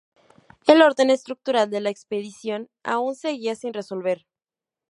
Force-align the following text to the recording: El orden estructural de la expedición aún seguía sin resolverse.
El 0.65 0.81
orden 0.81 1.11
estructural 1.11 1.69
de 1.69 1.79
la 1.79 1.91
expedición 1.91 2.71
aún 2.81 3.13
seguía 3.13 3.53
sin 3.53 3.71
resolverse. 3.71 4.25